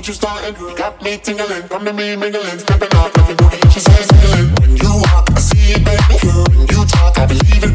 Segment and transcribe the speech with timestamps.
[0.00, 0.54] what you starting.
[0.76, 3.68] Got me tingling, come to me mingling, stepping off like a booty.
[3.68, 4.54] She says mingling.
[4.60, 6.56] When you walk, I see it, baby.
[6.56, 7.69] When you talk, I believe it.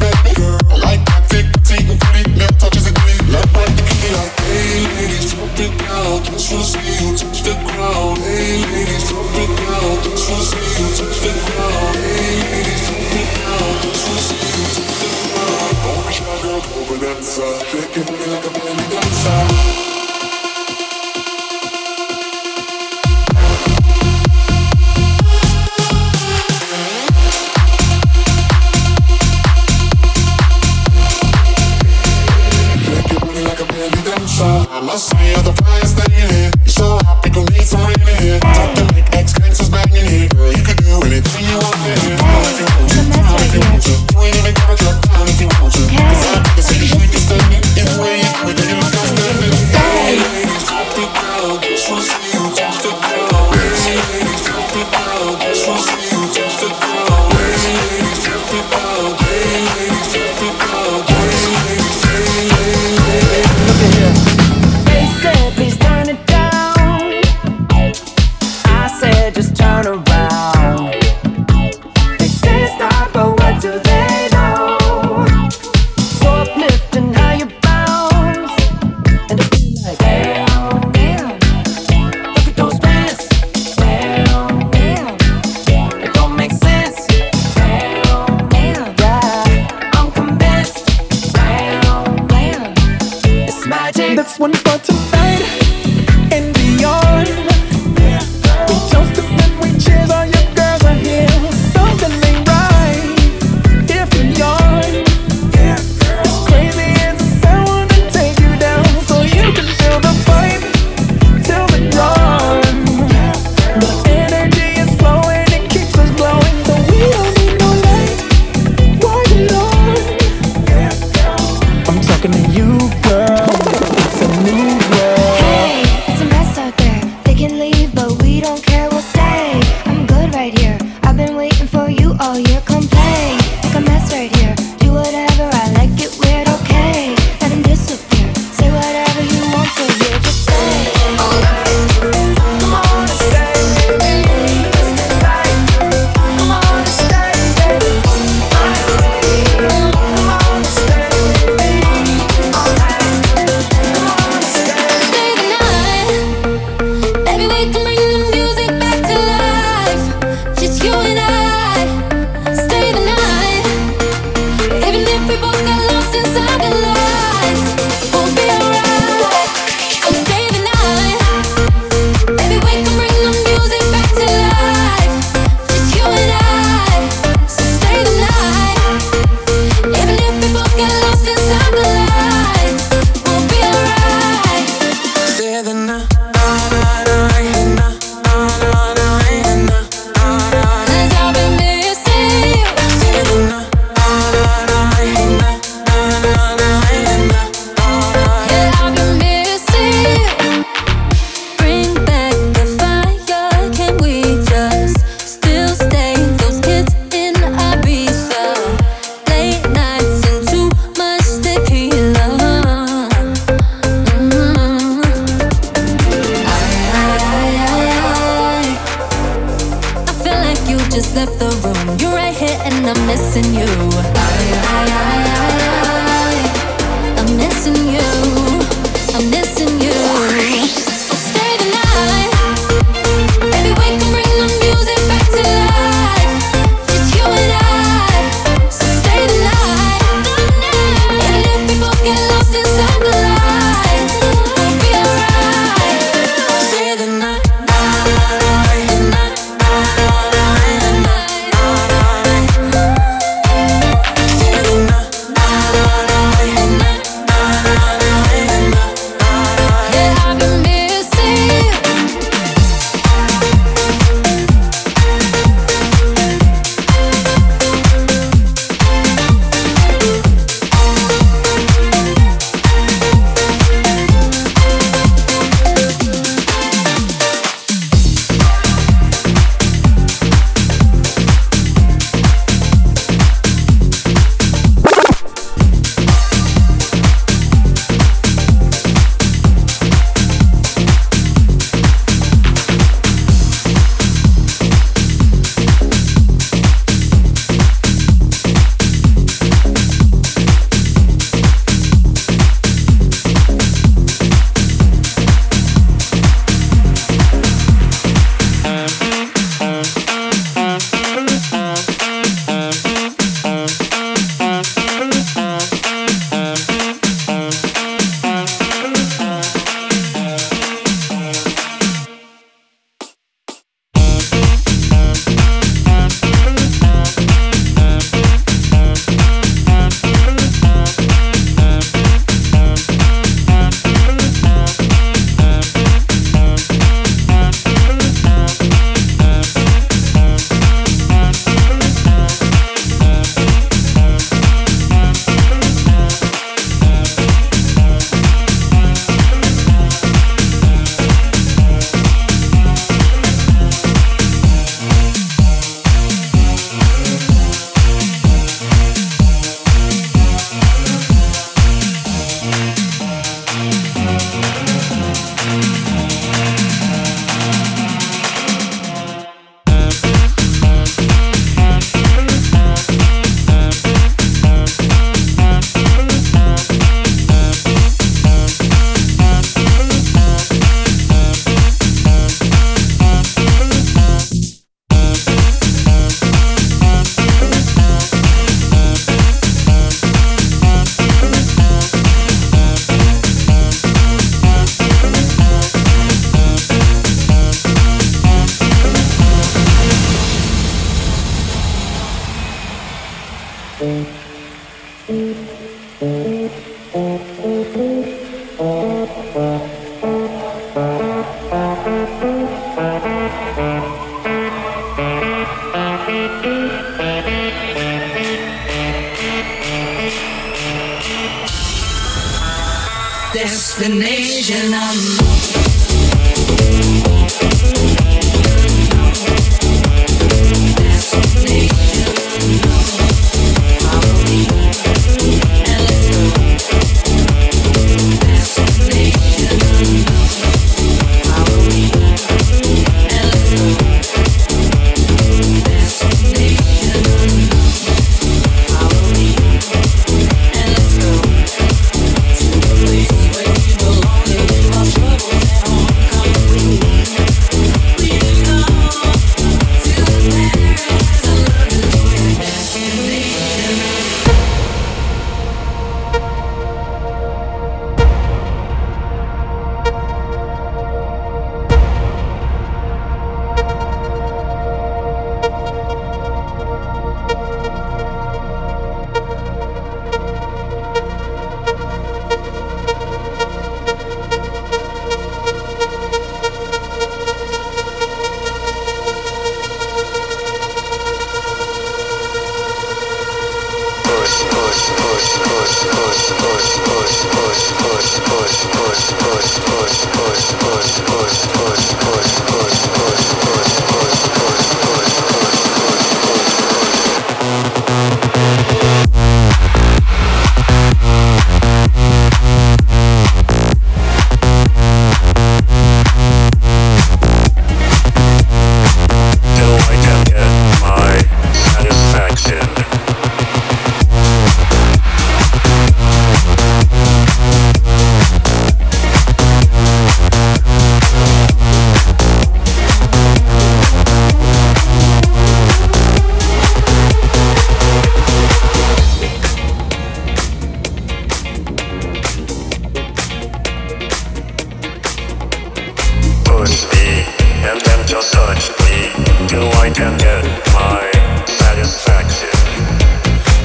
[546.66, 547.24] me,
[547.70, 549.12] and then just search me,
[549.48, 550.44] till I can get
[550.74, 551.12] my
[551.46, 552.50] satisfaction.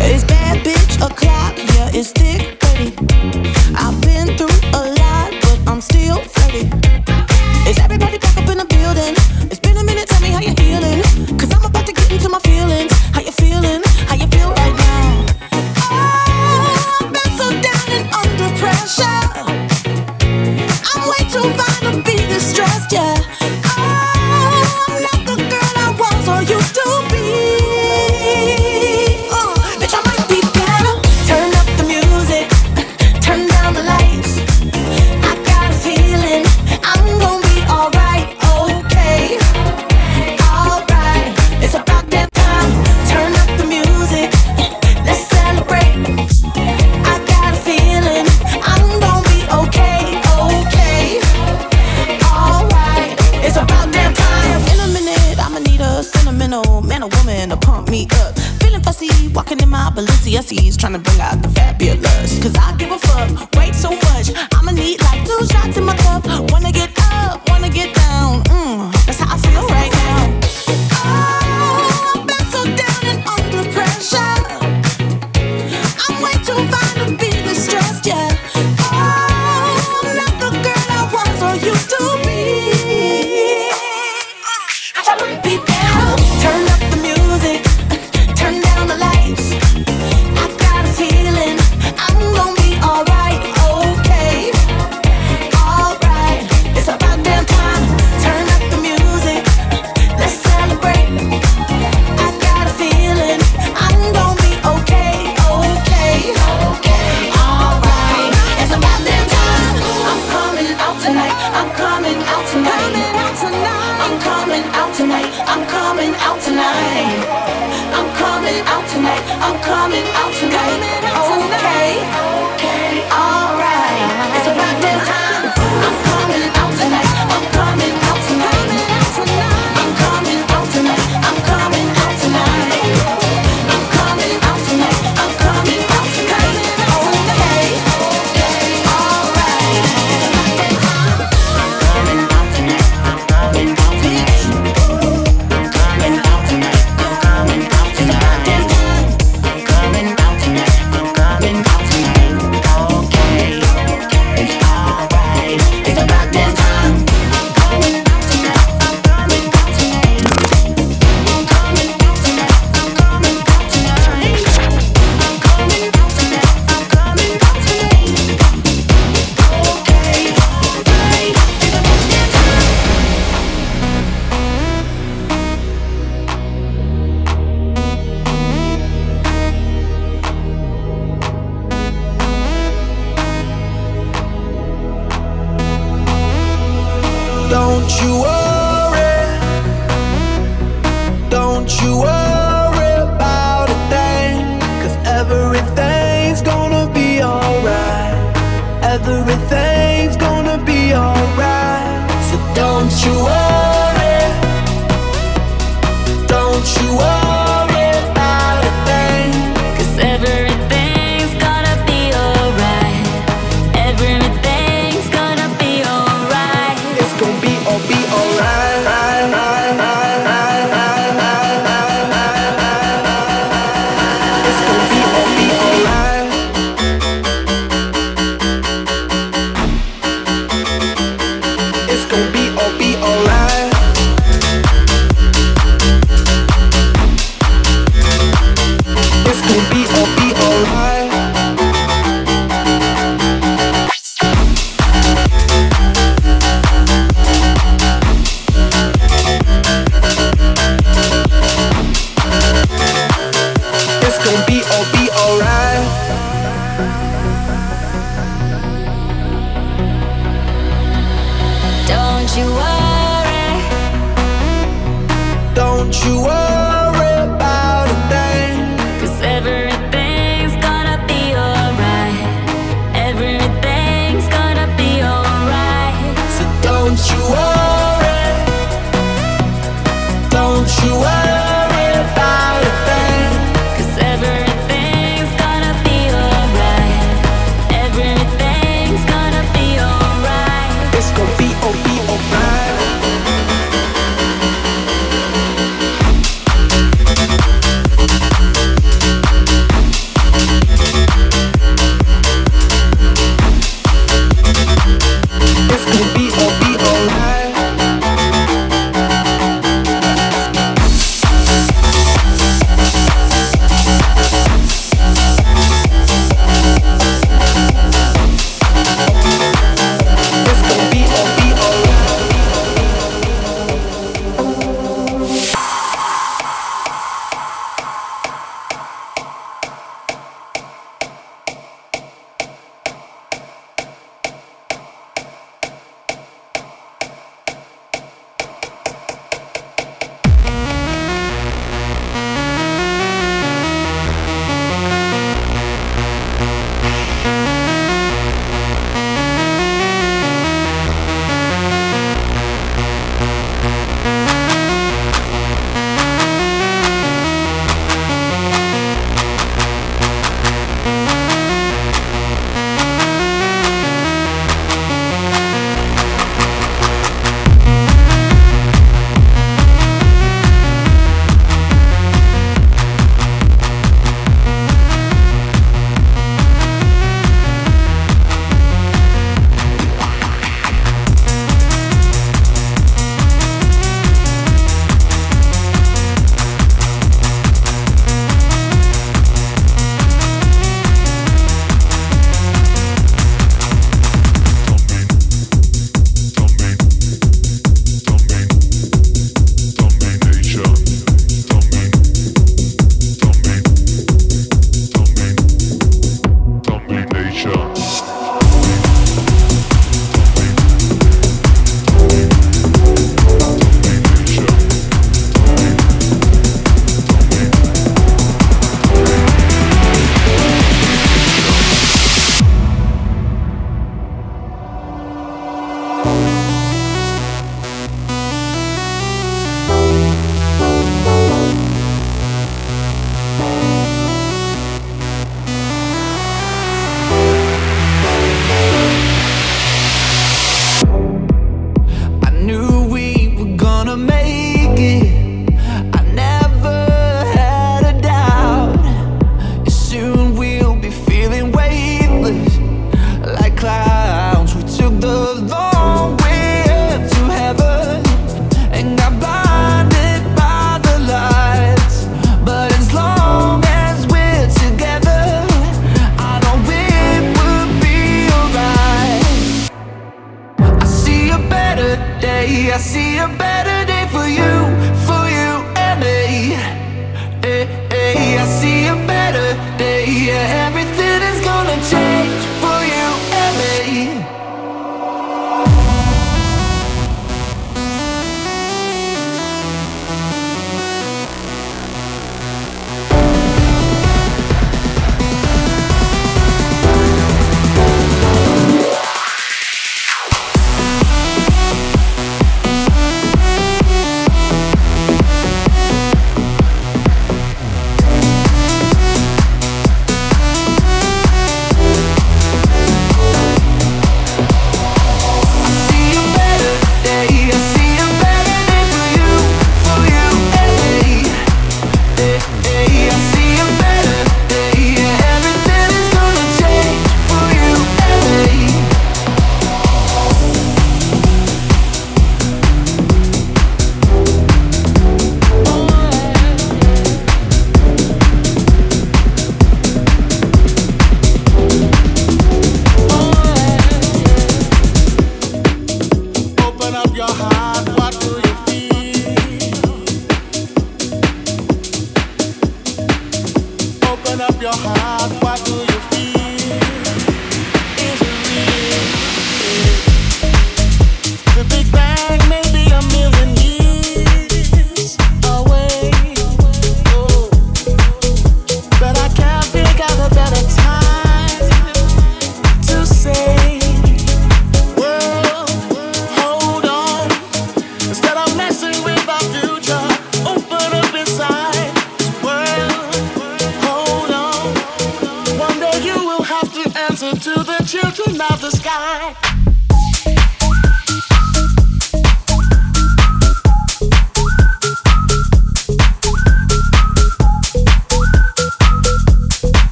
[0.00, 2.92] It's bad bitch o'clock, yeah, it's thick 30.
[3.74, 6.68] I've been through a lot, but I'm still pretty.
[7.68, 9.14] Is everybody back up in the building?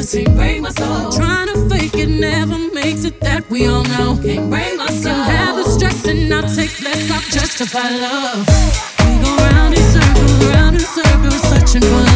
[0.00, 1.12] Can't break my soul.
[1.12, 3.20] Trying to fake it never makes it.
[3.20, 4.18] That we all know.
[4.22, 5.12] Can't break my soul.
[5.12, 7.10] Can have the stress and I take less.
[7.10, 8.00] I'm justified.
[8.00, 8.48] love.
[9.04, 12.11] We go round in circles, round in circles, searching for.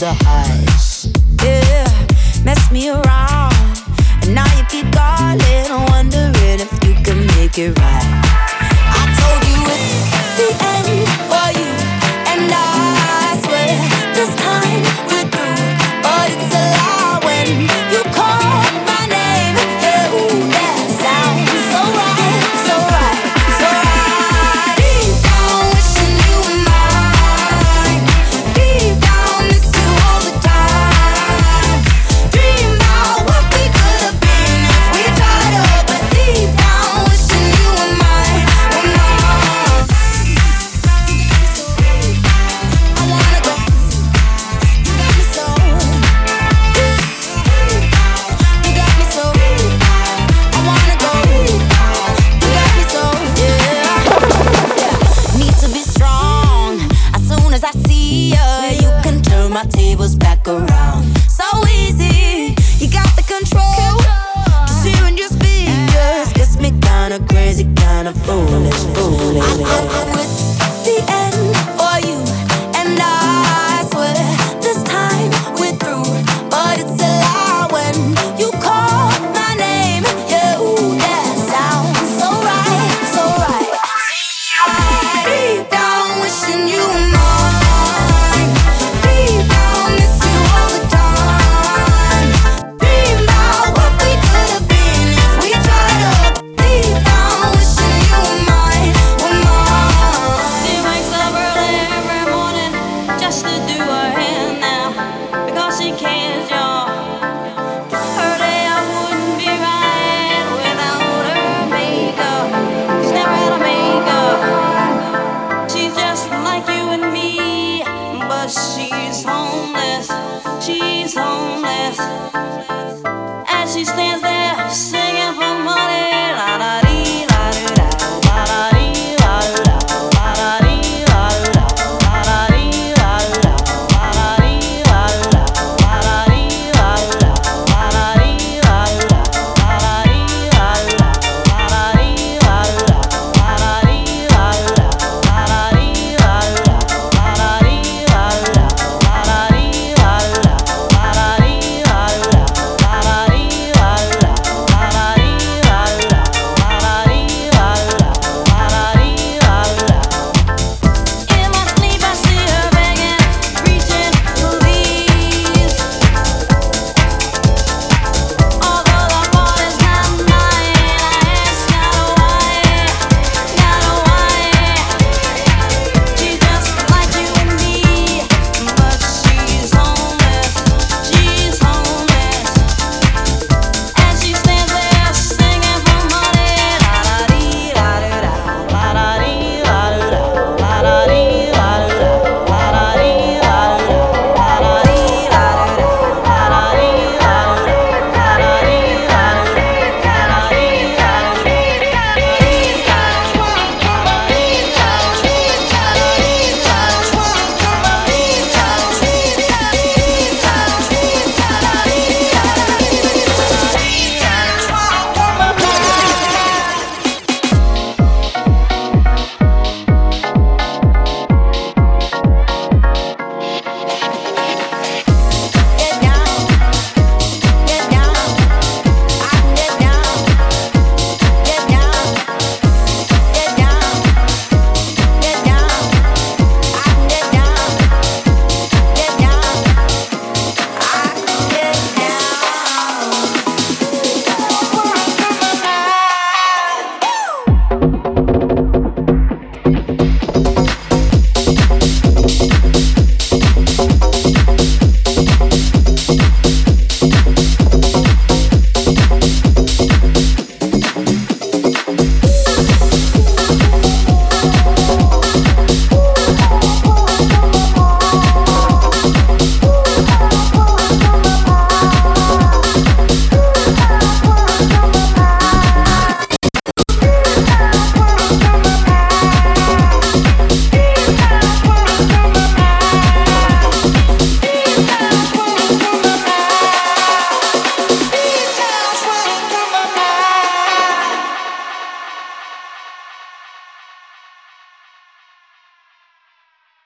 [0.00, 1.10] the highs.
[1.42, 3.54] Yeah, mess me around.
[4.22, 8.17] And now you keep calling, wondering if you can make it right.